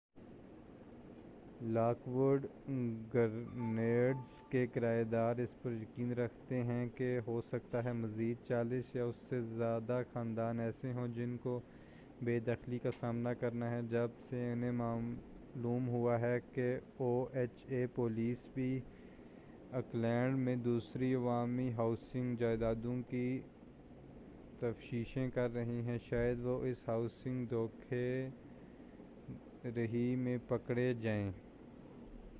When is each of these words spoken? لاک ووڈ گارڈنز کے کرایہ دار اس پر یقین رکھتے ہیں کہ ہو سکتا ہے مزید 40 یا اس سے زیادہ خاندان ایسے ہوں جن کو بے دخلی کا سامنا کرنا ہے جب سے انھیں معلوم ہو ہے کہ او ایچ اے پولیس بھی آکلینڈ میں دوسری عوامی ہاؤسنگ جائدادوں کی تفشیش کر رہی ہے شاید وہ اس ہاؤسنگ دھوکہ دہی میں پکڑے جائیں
لاک 1.63 2.07
ووڈ 2.07 2.45
گارڈنز 3.13 4.29
کے 4.49 4.65
کرایہ 4.67 5.03
دار 5.03 5.37
اس 5.37 5.51
پر 5.61 5.71
یقین 5.71 6.11
رکھتے 6.11 6.61
ہیں 6.63 6.87
کہ 6.95 7.19
ہو 7.27 7.41
سکتا 7.51 7.83
ہے 7.83 7.91
مزید 7.93 8.51
40 8.51 8.95
یا 8.95 9.03
اس 9.05 9.15
سے 9.29 9.41
زیادہ 9.57 10.01
خاندان 10.13 10.59
ایسے 10.59 10.93
ہوں 10.93 11.07
جن 11.07 11.35
کو 11.37 11.59
بے 12.23 12.39
دخلی 12.39 12.79
کا 12.79 12.91
سامنا 12.99 13.33
کرنا 13.33 13.69
ہے 13.71 13.81
جب 13.89 14.07
سے 14.29 14.51
انھیں 14.51 14.71
معلوم 14.71 15.87
ہو 15.89 16.01
ہے 16.21 16.37
کہ 16.53 16.67
او 16.97 17.11
ایچ 17.33 17.65
اے 17.67 17.85
پولیس 17.95 18.47
بھی 18.53 18.79
آکلینڈ 19.73 20.37
میں 20.37 20.55
دوسری 20.55 21.13
عوامی 21.15 21.69
ہاؤسنگ 21.73 22.35
جائدادوں 22.35 23.01
کی 23.09 23.39
تفشیش 24.59 25.17
کر 25.33 25.53
رہی 25.53 25.79
ہے 25.85 25.97
شاید 26.09 26.45
وہ 26.45 26.59
اس 26.63 26.87
ہاؤسنگ 26.87 27.45
دھوکہ 27.45 28.27
دہی 29.75 30.15
میں 30.15 30.37
پکڑے 30.47 30.93
جائیں 31.01 31.31